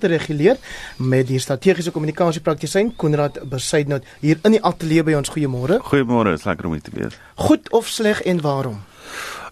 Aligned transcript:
te 0.00 0.10
reguleer 0.12 0.60
met 0.96 1.28
die 1.28 1.40
strategiese 1.42 1.92
kommunikasie 1.94 2.42
praktisyn 2.44 2.94
Konrad 2.96 3.40
Besuidnout 3.50 4.06
hier 4.20 4.40
in 4.44 4.56
die 4.56 4.62
ateljee 4.64 5.06
by 5.06 5.18
ons 5.20 5.32
goeiemôre. 5.32 5.80
Goeiemôre, 5.92 6.34
is 6.36 6.46
lekker 6.48 6.70
om 6.70 6.78
hier 6.78 6.86
te 6.86 6.96
wees. 6.96 7.18
Goed 7.40 7.70
of 7.76 7.88
sleg 7.88 8.24
en 8.28 8.40
waarom? 8.44 8.80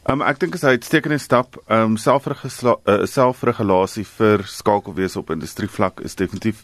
Um, 0.09 0.23
ek 0.25 0.39
dink 0.41 0.55
dit 0.55 0.63
is 0.63 0.65
'n 0.65 0.73
uitstekende 0.79 1.19
stap. 1.19 1.57
Um 1.69 1.97
selfregulasie 1.97 2.77
uh, 2.89 3.05
selfregulasie 3.05 4.07
vir 4.07 4.41
skakelwese 4.49 5.19
op 5.19 5.31
industrievlak 5.31 6.01
is 6.01 6.15
definitief 6.15 6.63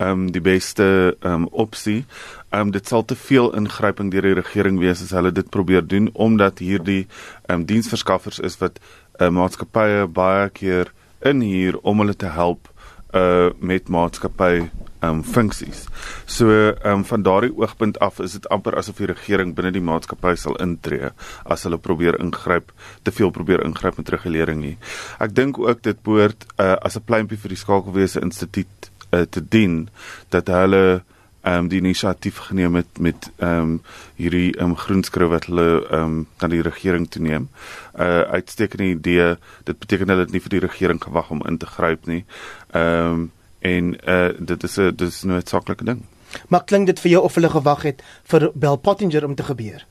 um 0.00 0.30
die 0.32 0.40
beste 0.40 1.16
um 1.20 1.48
opsie. 1.52 2.06
Um 2.50 2.70
dit 2.70 2.88
sal 2.88 3.04
te 3.04 3.14
veel 3.14 3.52
ingryping 3.54 4.10
deur 4.10 4.22
die 4.22 4.40
regering 4.40 4.78
wees 4.78 5.02
as 5.02 5.10
hulle 5.10 5.32
dit 5.32 5.50
probeer 5.50 5.86
doen 5.86 6.08
omdat 6.14 6.58
hierdie 6.58 7.06
um 7.48 7.66
diensverskaffers 7.66 8.40
is 8.40 8.56
wat 8.58 8.80
uh, 9.20 9.28
maatskappye 9.28 10.06
baie 10.06 10.48
keer 10.48 10.92
in 11.20 11.40
hier 11.40 11.78
om 11.82 11.98
hulle 11.98 12.16
te 12.16 12.32
help 12.32 12.72
uh 13.14 13.50
met 13.60 13.88
maatskappy 13.88 14.68
um 15.00 15.22
funksies. 15.24 15.86
So 16.26 16.74
um 16.84 17.04
van 17.04 17.22
daardie 17.22 17.52
oogpunt 17.56 17.98
af 17.98 18.18
is 18.20 18.32
dit 18.32 18.48
amper 18.48 18.76
asof 18.76 18.98
die 18.98 19.06
regering 19.06 19.54
binne 19.54 19.72
die 19.72 19.84
maatskappy 19.84 20.34
sal 20.36 20.58
intree 20.62 21.12
as 21.44 21.64
hulle 21.64 21.78
probeer 21.78 22.18
ingryp, 22.20 22.72
te 23.02 23.14
veel 23.14 23.30
probeer 23.30 23.64
ingryp 23.64 23.96
met 23.96 24.08
regulering 24.08 24.60
nie. 24.60 24.76
Ek 25.18 25.34
dink 25.34 25.58
ook 25.58 25.82
dit 25.82 26.02
behoort 26.02 26.46
uh, 26.58 26.74
as 26.82 26.96
'n 26.96 27.04
pleintjie 27.06 27.38
vir 27.38 27.54
die 27.54 27.62
Skakelwese 27.62 28.20
Instituut 28.20 28.90
uh, 29.12 29.22
te 29.22 29.40
dien 29.40 29.88
dat 30.30 30.48
hulle 30.48 31.02
ehm 31.48 31.64
um, 31.64 31.68
die 31.68 31.80
inisiatief 31.80 32.36
geneem 32.48 32.74
het 32.74 32.98
met 32.98 33.30
ehm 33.36 33.60
um, 33.60 33.80
hierdie 34.20 34.52
ehm 34.56 34.74
um, 34.74 34.76
groenskryf 34.76 35.30
wat 35.32 35.48
hulle 35.48 35.68
ehm 35.86 36.02
um, 36.02 36.26
aan 36.44 36.52
die 36.52 36.62
regering 36.62 37.08
toe 37.08 37.22
neem. 37.22 37.48
Uh 37.94 38.20
uitstekende 38.36 38.84
idee. 38.84 39.36
Dit 39.64 39.78
beteken 39.78 40.08
hulle 40.08 40.26
het 40.26 40.32
nie 40.34 40.42
vir 40.44 40.56
die 40.56 40.64
regering 40.66 41.02
gewag 41.02 41.30
om 41.30 41.44
in 41.46 41.58
te 41.58 41.66
gryp 41.66 42.06
nie. 42.06 42.24
Ehm 42.70 43.12
um, 43.12 43.30
en 43.60 43.94
uh 44.08 44.30
dit 44.38 44.62
is 44.62 44.78
'n 44.78 44.96
dis 44.96 45.22
nou 45.22 45.38
'n 45.38 45.46
saaklike 45.46 45.84
ding. 45.84 46.04
Maar 46.48 46.64
klink 46.64 46.86
dit 46.86 47.00
vir 47.00 47.10
jou 47.10 47.22
of 47.22 47.34
hulle 47.34 47.50
gewag 47.50 47.82
het 47.82 48.02
vir 48.24 48.50
Bell 48.54 48.76
Pottinger 48.76 49.24
om 49.24 49.34
te 49.34 49.42
gebeur? 49.42 49.86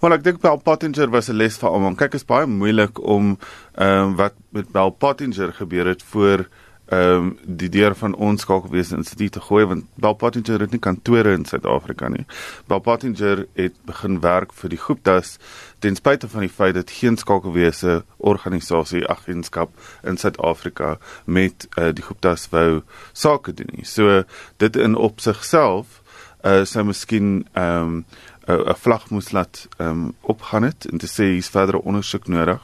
Wel 0.00 0.12
ek 0.12 0.24
dink 0.24 0.40
Bell 0.40 0.60
Pottinger 0.62 1.10
was 1.10 1.28
'n 1.28 1.36
les 1.36 1.58
vir 1.58 1.68
almal. 1.68 1.94
Kyk, 1.94 2.14
is 2.14 2.24
baie 2.24 2.46
moeilik 2.46 3.00
om 3.00 3.38
ehm 3.74 4.04
um, 4.04 4.16
wat 4.16 4.34
met 4.48 4.72
Bell 4.72 4.90
Pottinger 4.90 5.52
gebeur 5.52 5.86
het 5.86 6.02
voor 6.02 6.48
ehm 6.88 7.16
um, 7.16 7.38
die 7.44 7.68
deur 7.68 7.94
van 7.94 8.14
ons 8.14 8.42
skakelwese 8.42 8.96
instituut 8.96 9.32
te 9.32 9.40
gooi 9.40 9.64
want 9.68 9.84
Bell 10.00 10.14
Pottinger 10.14 10.60
het 10.64 10.72
nie 10.72 10.80
kantore 10.80 11.34
in 11.36 11.44
Suid-Afrika 11.44 12.08
nie. 12.08 12.24
Bell 12.66 12.80
Pottinger 12.80 13.44
het 13.52 13.74
begin 13.84 14.20
werk 14.24 14.54
vir 14.56 14.72
die 14.72 14.80
Guptas 14.80 15.36
ten 15.84 15.96
spyte 15.96 16.28
van 16.32 16.46
die 16.46 16.52
feit 16.52 16.74
dat 16.74 16.90
geen 16.90 17.16
skakelwese 17.20 18.02
organisasie 18.16 19.04
agentskap 19.08 19.70
in 20.02 20.16
Suid-Afrika 20.16 20.96
met 21.24 21.68
uh, 21.76 21.92
die 21.92 22.04
Guptas 22.04 22.48
wou 22.50 22.80
sake 23.12 23.52
doen 23.52 23.68
nie. 23.76 23.84
So 23.84 24.22
dit 24.56 24.76
in 24.76 24.96
op 24.96 25.20
sigself 25.20 26.00
uh, 26.44 26.64
sou 26.64 26.84
miskien 26.88 27.44
ehm 27.52 27.92
um, 27.98 28.04
'n 28.48 28.74
vlag 28.74 29.10
moes 29.10 29.30
laat 29.32 29.68
ehm 29.76 29.88
um, 29.88 30.14
opgaan 30.20 30.62
het 30.62 30.86
en 30.90 30.98
te 30.98 31.06
sê 31.06 31.24
hier's 31.34 31.48
verdere 31.48 31.82
ondersoek 31.82 32.28
nodig. 32.28 32.62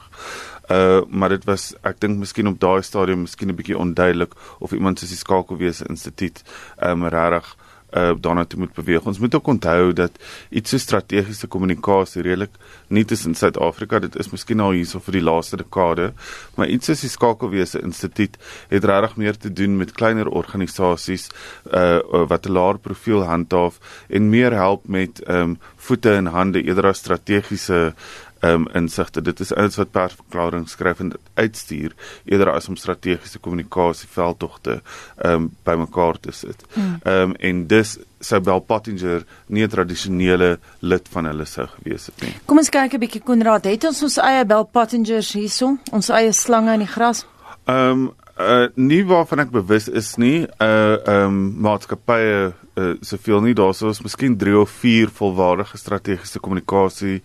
Uh 0.71 1.01
maar 1.09 1.29
dit 1.29 1.43
was 1.45 1.73
ek 1.81 1.99
dink 1.99 2.17
miskien 2.17 2.47
op 2.47 2.59
daai 2.59 2.81
stadium 2.81 3.21
miskien 3.21 3.49
'n 3.49 3.55
bietjie 3.55 3.77
onduidelik 3.77 4.33
of 4.59 4.71
iemand 4.71 4.99
soos 4.99 5.09
die 5.09 5.17
Skakelwese 5.17 5.85
Instituut 5.89 6.43
um 6.81 7.05
regtig 7.05 7.55
uh 7.95 8.13
daarna 8.19 8.45
toe 8.45 8.59
moet 8.59 8.73
beweeg. 8.73 9.05
Ons 9.05 9.19
moet 9.19 9.35
ook 9.35 9.47
onthou 9.47 9.93
dat 9.93 10.11
iets 10.49 10.69
so 10.69 10.77
strategiese 10.77 11.47
kommunikasie 11.47 12.21
redelik 12.21 12.51
nie 12.87 13.05
tussen 13.05 13.35
Suid-Afrika, 13.35 13.99
dit 13.99 14.15
is 14.19 14.29
miskien 14.31 14.59
al 14.59 14.75
hierso 14.75 14.99
vir 14.99 15.19
die 15.19 15.23
laaste 15.23 15.57
dekade, 15.57 16.11
maar 16.55 16.67
iets 16.67 16.89
soos 16.91 17.01
die 17.05 17.09
Skakelwese 17.09 17.81
Instituut 17.81 18.37
het 18.69 18.85
regtig 18.85 19.15
meer 19.17 19.37
te 19.37 19.53
doen 19.53 19.77
met 19.77 19.95
kleiner 19.95 20.27
organisasies 20.27 21.29
uh 21.71 22.25
wat 22.29 22.45
'n 22.45 22.51
laer 22.51 22.77
profiel 22.79 23.23
handhaaf 23.23 23.79
en 24.09 24.29
meer 24.29 24.53
help 24.53 24.87
met 24.87 25.21
um 25.29 25.57
voete 25.75 26.15
en 26.15 26.25
hande 26.25 26.61
eerder 26.63 26.87
as 26.87 26.97
strategiese 26.97 27.93
um, 28.41 28.67
insigte. 28.73 29.21
Dit 29.21 29.39
is 29.39 29.51
iets 29.51 29.77
wat 29.79 29.91
persverklaring 29.91 30.67
skryf 30.69 30.99
en 30.99 31.13
uitstuur 31.33 31.93
eerder 32.25 32.51
as 32.53 32.67
om 32.67 32.75
strategiese 32.75 33.39
kommunikasie 33.39 34.09
veldtogte 34.11 34.81
um, 35.25 35.49
bymekaar 35.63 36.19
te 36.19 36.31
sit. 36.31 36.65
Ehm 36.75 37.29
um, 37.29 37.35
en 37.39 37.67
dis 37.67 37.97
sou 38.19 38.39
Bell 38.41 38.61
Pottinger 38.61 39.25
nie 39.47 39.63
'n 39.63 39.69
tradisionele 39.69 40.59
lid 40.79 41.07
van 41.11 41.25
hulle 41.25 41.45
sou 41.45 41.67
gewees 41.67 42.05
het 42.05 42.21
nie. 42.21 42.33
Kom 42.45 42.57
ons 42.57 42.69
kyk 42.69 42.93
'n 42.93 42.99
bietjie 42.99 43.21
Konrad, 43.23 43.65
het 43.65 43.83
ons 43.83 44.03
ons 44.03 44.17
eie 44.17 44.45
Bell 44.45 44.65
Pottingers 44.71 45.33
hierso, 45.33 45.77
ons 45.91 46.09
eie 46.09 46.33
slange 46.33 46.73
in 46.73 46.79
die 46.79 46.93
gras? 46.93 47.25
Ehm 47.65 47.91
um, 47.91 48.13
uh 48.35 48.67
nie 48.75 49.03
waarvan 49.07 49.39
ek 49.45 49.51
bewus 49.53 49.87
is 49.87 50.15
nie. 50.19 50.47
Uh 50.59 50.97
ehm 50.99 51.25
um, 51.25 51.37
maatskappye 51.63 52.53
uh, 52.75 52.93
soveel 53.01 53.41
nie. 53.41 53.53
Daar's 53.55 53.81
ons 53.81 54.01
miskien 54.03 54.37
3 54.37 54.57
of 54.59 54.69
4 54.69 55.09
volwaardige 55.09 55.77
strategiese 55.77 56.39
kommunikasie 56.39 57.21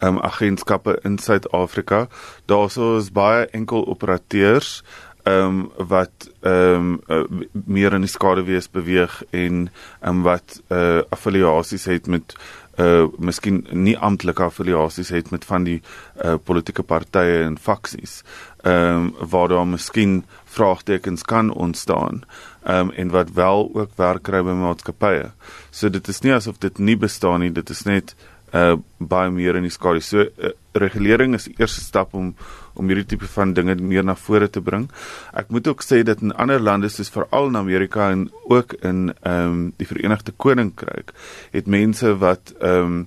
um, 0.00 0.18
agentskappe 0.18 0.98
in 1.04 1.18
Suid-Afrika. 1.18 2.06
Daar's 2.46 2.76
ons 2.76 3.12
baie 3.12 3.46
enkel 3.52 3.84
operateurs 3.84 4.82
ehm 5.26 5.60
um, 5.60 5.86
wat 5.90 6.30
ehm 6.40 6.74
um, 6.74 7.00
uh, 7.08 7.46
meer 7.66 7.92
in 7.92 8.04
die 8.06 8.10
skaduwees 8.10 8.70
beweeg 8.70 9.22
en 9.30 9.66
ehm 9.66 10.10
um, 10.14 10.22
wat 10.22 10.60
uh, 10.68 11.02
affiliasies 11.10 11.84
het 11.84 12.06
met 12.06 12.36
uh 12.78 13.06
miskien 13.18 13.62
nie 13.72 13.96
amptelike 13.98 14.42
affiliasies 14.42 15.08
het 15.08 15.30
met 15.30 15.44
van 15.44 15.64
die 15.64 15.78
uh 16.24 16.36
politieke 16.44 16.82
partye 16.82 17.42
en 17.44 17.58
faksies. 17.58 18.22
Ehm 18.62 18.96
um, 18.96 19.28
waar 19.30 19.48
daar 19.48 19.66
miskien 19.66 20.24
vraagtekens 20.44 21.22
kan 21.22 21.52
ontstaan. 21.52 22.22
Ehm 22.64 22.78
um, 22.78 22.90
en 22.90 23.10
wat 23.10 23.32
wel 23.32 23.70
ook 23.74 23.90
werk 23.96 24.22
kry 24.22 24.42
by 24.42 24.52
maatskappye. 24.52 25.30
So 25.70 25.90
dit 25.90 26.08
is 26.08 26.20
nie 26.20 26.32
asof 26.34 26.58
dit 26.58 26.78
nie 26.78 26.96
bestaan 26.96 27.40
nie, 27.40 27.52
dit 27.52 27.70
is 27.70 27.82
net 27.82 28.14
uh 28.52 28.76
baie 28.98 29.30
meer 29.30 29.56
in 29.56 29.62
die 29.62 29.72
skadu. 29.72 30.00
So 30.00 30.20
uh, 30.20 30.50
regulering 30.72 31.34
is 31.34 31.44
die 31.44 31.56
eerste 31.58 31.80
stap 31.80 32.14
om 32.14 32.34
om 32.76 32.88
hierdie 32.90 33.06
tipe 33.12 33.28
van 33.34 33.54
dinge 33.56 33.74
meer 33.80 34.04
na 34.04 34.14
vore 34.14 34.48
te 34.52 34.60
bring. 34.60 34.88
Ek 35.32 35.50
moet 35.54 35.68
ook 35.68 35.84
sê 35.84 36.02
dat 36.06 36.22
in 36.24 36.34
ander 36.36 36.60
lande 36.60 36.90
soos 36.92 37.12
veral 37.12 37.50
in 37.52 37.56
Amerika 37.56 38.10
en 38.10 38.28
ook 38.48 38.76
in 38.82 39.12
ehm 39.22 39.52
um, 39.52 39.72
die 39.76 39.86
Verenigde 39.86 40.32
Koninkryk 40.36 41.12
het 41.52 41.66
mense 41.66 42.16
wat 42.22 42.54
ehm 42.60 42.84
um, 42.84 43.06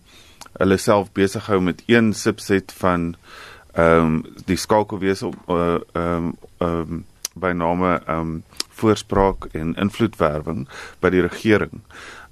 hulle 0.59 0.77
self 0.77 1.11
besig 1.15 1.45
hou 1.47 1.61
met 1.61 1.83
een 1.87 2.13
subset 2.13 2.71
van 2.81 3.15
ehm 3.73 4.05
um, 4.05 4.23
die 4.45 4.57
skakelwese 4.57 5.27
op 5.27 5.37
uh, 5.47 5.79
ehm 5.93 6.31
uh, 6.31 6.67
ehm 6.67 6.93
um, 6.93 7.05
by 7.35 7.51
name 7.55 7.99
ehm 8.05 8.19
um, 8.19 8.43
voorspraak 8.79 9.45
en 9.51 9.75
invloedwerwing 9.75 10.67
by 10.99 11.09
die 11.09 11.21
regering 11.21 11.81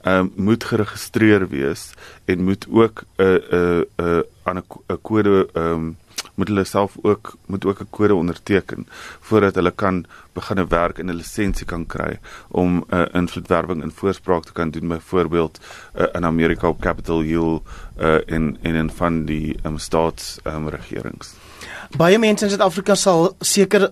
um, 0.08 0.32
moet 0.36 0.64
geregistreer 0.64 1.48
wees 1.52 1.92
en 2.26 2.44
moet 2.44 2.68
ook 2.70 3.04
'n 3.18 3.40
'n 3.52 3.86
'n 3.98 4.24
aan 4.44 4.58
'n 4.58 5.02
kode 5.02 5.50
ehm 5.54 5.72
um, 5.72 5.98
moet 6.38 6.52
hulle 6.52 6.64
self 6.70 6.98
ook 7.02 7.34
moet 7.46 7.66
ook 7.66 7.80
'n 7.82 7.90
kode 7.90 8.16
onderteken 8.16 8.88
voordat 9.20 9.56
hulle 9.56 9.72
kan 9.72 10.06
begine 10.34 10.68
werk 10.68 11.00
en 11.00 11.10
'n 11.10 11.20
lisensie 11.22 11.66
kan 11.66 11.86
kry 11.86 12.20
om 12.48 12.78
'n 12.78 12.96
uh, 12.96 13.06
invloedwerwing 13.14 13.84
in 13.84 13.92
voorspraak 13.92 14.44
te 14.44 14.52
kan 14.52 14.70
doen 14.70 14.88
byvoorbeeld 14.88 15.60
uh, 15.60 16.06
in 16.14 16.26
Amerika 16.26 16.68
op 16.68 16.82
Capitol 16.82 17.22
Hill 17.22 17.62
uh, 18.00 18.16
in 18.26 18.58
in 18.62 18.76
en 18.76 18.90
van 18.90 19.26
die 19.26 19.58
um, 19.64 19.78
staats 19.78 20.40
um, 20.44 20.70
regerings. 20.70 21.36
Baie 21.98 22.20
mense 22.20 22.46
in 22.46 22.52
Suid-Afrika 22.52 22.96
sal 23.00 23.30
seker 23.40 23.90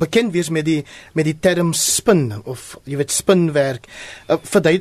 bekend 0.00 0.32
wees 0.32 0.48
met 0.54 0.64
die 0.64 0.80
met 1.18 1.28
die 1.28 1.36
term 1.36 1.74
spin 1.76 2.30
of 2.44 2.76
jy 2.88 2.96
weet 3.00 3.12
spinwerk. 3.12 3.88
Uh, 4.28 4.38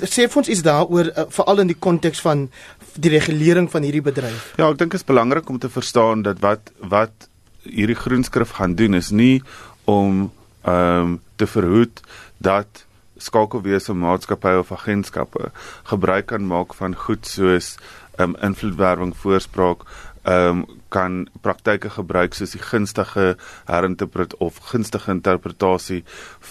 sê 0.07 0.27
vir 0.27 0.41
ons 0.41 0.51
iets 0.51 0.63
daaroor 0.65 1.11
uh, 1.11 1.27
veral 1.35 1.65
in 1.65 1.73
die 1.73 1.79
konteks 1.79 2.23
van 2.23 2.47
die 2.95 3.11
regulering 3.13 3.69
van 3.71 3.83
hierdie 3.85 4.03
bedryf. 4.05 4.53
Ja, 4.57 4.69
ek 4.69 4.79
dink 4.79 4.95
dit 4.95 5.01
is 5.01 5.07
belangrik 5.07 5.49
om 5.49 5.59
te 5.59 5.69
verstaan 5.69 6.23
dat 6.25 6.41
wat 6.45 6.71
wat 6.79 7.29
hierdie 7.67 7.99
groenskrif 7.99 8.55
gaan 8.57 8.77
doen 8.79 8.95
is 8.95 9.11
nie 9.11 9.41
om 9.85 10.29
ehm 10.63 11.03
um, 11.03 11.15
te 11.37 11.45
verhoed 11.47 12.01
dat 12.43 12.85
skakelwese 13.17 13.93
maatskappye 13.93 14.59
of 14.59 14.71
agentskappe 14.71 15.51
gebruik 15.91 16.27
kan 16.31 16.47
maak 16.47 16.73
van 16.77 16.95
goed 16.95 17.27
soos 17.27 17.75
ehm 18.17 18.33
um, 18.33 18.35
invloedwerwing, 18.41 19.13
voorspraak, 19.15 19.83
ehm 20.27 20.49
um, 20.49 20.65
kan 20.89 21.27
praktyke 21.41 21.89
gebruik 21.89 22.35
soos 22.35 22.53
die 22.55 22.63
gunstige 22.63 23.35
herinterpret 23.67 24.35
of 24.43 24.59
gunstige 24.71 25.11
interpretasie 25.11 26.03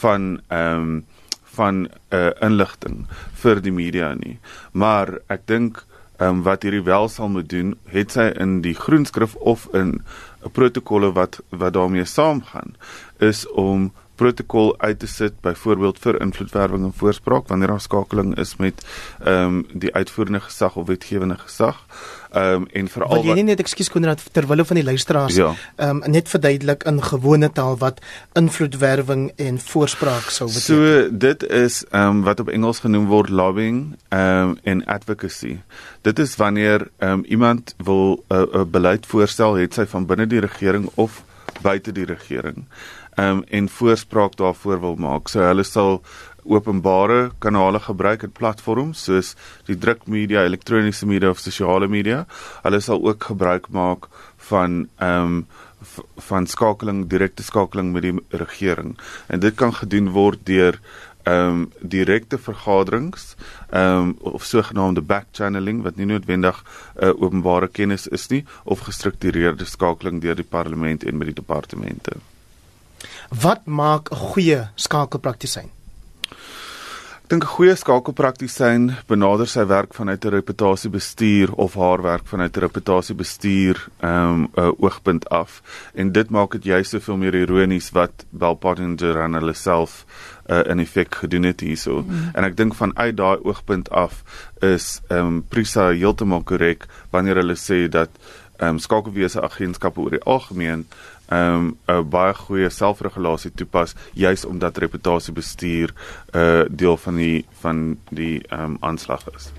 van 0.03 0.41
ehm 0.49 0.83
um, 0.83 1.05
van 1.57 1.77
'n 1.83 1.91
uh, 2.13 2.31
inligting 2.41 3.07
vir 3.43 3.61
die 3.61 3.73
media 3.73 4.15
nie. 4.15 4.39
Maar 4.73 5.19
ek 5.27 5.47
dink 5.47 5.85
ehm 6.17 6.29
um, 6.29 6.43
wat 6.43 6.63
hierdie 6.63 6.85
wel 6.85 7.09
sal 7.09 7.29
moet 7.29 7.49
doen, 7.49 7.77
het 7.93 8.13
sy 8.13 8.31
in 8.41 8.61
die 8.61 8.75
groenskrif 8.75 9.35
of 9.35 9.69
in 9.73 10.01
'n 10.45 10.53
protokolle 10.53 11.13
wat 11.13 11.41
wat 11.51 11.73
daarmee 11.73 12.05
saamgaan, 12.05 12.77
is 13.19 13.49
om 13.49 13.93
protokol 14.17 14.75
uit 14.79 14.99
te 14.99 15.07
sit 15.07 15.41
byvoorbeeld 15.41 15.99
vir 15.99 16.21
invloedwerwing 16.21 16.85
en 16.85 16.93
voorspraak 16.97 17.49
wanneer 17.49 17.75
daar 17.75 17.81
skakeling 17.81 18.37
is 18.39 18.57
met 18.57 18.85
ehm 19.25 19.45
um, 19.45 19.67
die 19.73 19.95
uitvoerende 19.95 20.41
gesag 20.41 20.77
of 20.77 20.87
wetgewende 20.87 21.37
gesag. 21.39 21.83
Ehm 22.31 22.63
um, 22.63 22.67
en 22.73 22.89
veral 22.89 23.15
wat 23.15 23.25
jy 23.25 23.37
nie 23.39 23.47
net 23.51 23.61
ekskuus 23.63 23.91
Konrad 23.93 24.23
terwyl 24.33 24.65
van 24.65 24.77
die 24.81 24.85
luisteraars 24.85 25.37
Ja. 25.37 25.53
ehm 25.77 26.03
um, 26.03 26.11
net 26.11 26.29
verduidelik 26.29 26.85
in 26.85 27.03
gewone 27.03 27.53
taal 27.53 27.79
wat 27.79 28.01
invloedwerwing 28.33 29.31
en 29.37 29.61
voorspraak 29.61 30.31
sou 30.31 30.49
beteken. 30.49 31.09
So 31.09 31.17
dit 31.19 31.47
is 31.49 31.85
ehm 31.91 32.09
um, 32.09 32.23
wat 32.23 32.41
op 32.41 32.49
Engels 32.49 32.79
genoem 32.79 33.07
word 33.07 33.29
lobbying 33.29 33.97
ehm 34.09 34.49
um, 34.49 34.59
en 34.63 34.85
advocacy. 34.85 35.59
Dit 36.03 36.19
is 36.19 36.37
wanneer 36.37 36.89
ehm 36.99 37.13
um, 37.13 37.25
iemand 37.25 37.75
wil 37.77 38.25
'n 38.29 38.35
uh, 38.35 38.61
'n 38.61 38.71
beleid 38.71 39.07
voorstel 39.07 39.55
het 39.55 39.75
sy 39.75 39.87
van 39.87 40.07
binne 40.07 40.27
die 40.27 40.41
regering 40.41 40.91
of 40.95 41.23
buite 41.63 41.93
die 41.93 42.05
regering. 42.05 42.65
Um, 43.17 43.45
en 43.49 43.69
voorspraak 43.69 44.37
daarvoor 44.37 44.81
wil 44.81 44.97
maak. 45.01 45.29
So 45.33 45.41
hulle 45.41 45.65
sal 45.65 46.03
openbare 46.45 47.31
kanale 47.39 47.81
gebruik 47.81 48.23
en 48.23 48.33
platforms 48.33 49.07
soos 49.09 49.35
die 49.67 49.79
drukmedia, 49.79 50.45
elektroniese 50.45 51.07
media 51.09 51.31
of 51.33 51.41
sosiale 51.41 51.89
media. 51.89 52.27
Hulle 52.63 52.81
sal 52.81 53.01
ook 53.01 53.31
gebruik 53.33 53.71
maak 53.73 54.11
van 54.51 54.85
ehm 54.97 55.39
um, 55.39 55.47
van 56.29 56.47
skakeling, 56.47 57.05
direkte 57.07 57.43
skakeling 57.43 57.93
met 57.93 58.03
die 58.03 58.15
regering. 58.29 58.97
En 59.27 59.41
dit 59.41 59.55
kan 59.55 59.75
gedoen 59.75 60.09
word 60.11 60.45
deur 60.45 60.81
ehm 61.27 61.49
um, 61.49 61.73
direkte 61.81 62.39
vergaderings 62.39 63.35
ehm 63.71 63.99
um, 63.99 64.17
of 64.19 64.45
sogenaamde 64.45 65.01
backchanneling 65.01 65.83
wat 65.83 65.97
nie 65.97 66.07
noodwendig 66.07 66.63
'n 66.63 67.05
uh, 67.05 67.23
openbare 67.23 67.69
kennis 67.69 68.07
is 68.07 68.29
nie 68.29 68.45
of 68.65 68.87
gestruktureerde 68.89 69.65
skakeling 69.65 70.21
deur 70.21 70.37
die 70.37 70.51
parlement 70.57 71.05
en 71.05 71.17
met 71.17 71.27
die 71.27 71.41
departemente. 71.43 72.21
Wat 73.29 73.67
maak 73.67 74.11
'n 74.11 74.17
goeie 74.17 74.69
skakelpraktisyn? 74.75 75.71
Ek 77.27 77.33
dink 77.33 77.43
'n 77.43 77.57
goeie 77.57 77.75
skakelpraktisyn 77.75 78.95
benader 79.09 79.49
sy 79.49 79.65
werk 79.67 79.95
vanuit 79.95 80.25
'n 80.25 80.31
reputasiebestuur 80.31 81.53
of 81.55 81.75
haar 81.75 82.03
werk 82.03 82.27
vanuit 82.27 82.57
'n 82.57 82.61
reputasiebestuur 82.61 83.89
ehm 84.01 84.47
um, 84.55 84.75
oogpunt 84.79 85.29
af. 85.29 85.63
En 85.95 86.13
dit 86.13 86.31
maak 86.31 86.53
dit 86.53 86.65
juist 86.65 86.91
soveel 86.91 87.17
meer 87.17 87.35
ironies 87.35 87.91
wat 87.91 88.25
Bell 88.31 88.55
Pottinger 88.55 89.21
en 89.21 89.33
hulle 89.33 89.55
self 89.55 90.05
uh, 90.47 90.63
in 90.67 90.79
effek 90.79 91.15
gedoen 91.15 91.43
het 91.43 91.61
hierso. 91.61 92.03
Mm. 92.03 92.31
En 92.35 92.45
ek 92.45 92.57
dink 92.57 92.75
vanuit 92.75 93.17
daai 93.17 93.39
oogpunt 93.43 93.91
af 93.91 94.23
is 94.61 95.01
ehm 95.09 95.27
um, 95.27 95.45
Prisa 95.49 95.91
heeltemal 95.91 96.43
korrek 96.43 96.87
wanneer 97.11 97.37
hulle 97.37 97.57
sê 97.57 97.89
dat 97.89 98.11
ehm 98.57 98.69
um, 98.69 98.79
skakelwese 98.79 99.43
agentskappe 99.43 100.01
oor 100.01 100.11
die 100.11 100.23
algemeen 100.25 100.87
um, 101.31 101.77
'n 101.87 102.09
baie 102.09 102.35
goeie 102.35 102.71
selfregulasie 102.71 103.51
toepas 103.55 103.95
juis 104.13 104.45
omdat 104.45 104.79
reputasiebestuur 104.79 105.95
'n 106.33 106.39
uh, 106.39 106.65
deel 106.71 106.97
van 106.97 107.17
die 107.17 107.47
van 107.61 107.99
die 108.11 108.43
ehm 108.49 108.63
um, 108.63 108.77
aanslag 108.81 109.25
is. 109.37 109.51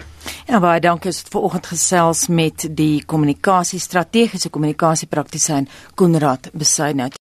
Ja, 0.46 0.60
baie 0.60 0.80
dankie. 0.80 1.12
Het 1.12 1.28
vanoggend 1.30 1.66
gesels 1.66 2.28
met 2.28 2.68
die 2.72 3.06
kommunikasie 3.06 3.80
strategiese 3.80 4.50
kommunikasie 4.50 5.08
praktisyn 5.08 5.68
Konrad 5.96 6.50
Besuidnout. 6.54 7.16